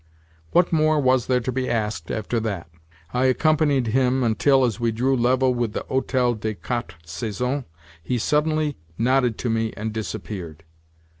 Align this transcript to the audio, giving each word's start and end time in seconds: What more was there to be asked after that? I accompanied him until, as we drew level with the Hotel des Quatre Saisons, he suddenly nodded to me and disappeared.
What 0.49 0.73
more 0.73 0.99
was 0.99 1.27
there 1.27 1.41
to 1.41 1.51
be 1.51 1.69
asked 1.69 2.09
after 2.09 2.39
that? 2.39 2.67
I 3.13 3.25
accompanied 3.25 3.85
him 3.85 4.23
until, 4.23 4.65
as 4.65 4.79
we 4.79 4.91
drew 4.91 5.15
level 5.15 5.53
with 5.53 5.73
the 5.73 5.85
Hotel 5.89 6.33
des 6.33 6.55
Quatre 6.55 6.95
Saisons, 7.05 7.65
he 8.01 8.17
suddenly 8.17 8.77
nodded 8.97 9.37
to 9.37 9.49
me 9.51 9.73
and 9.77 9.93
disappeared. 9.93 10.63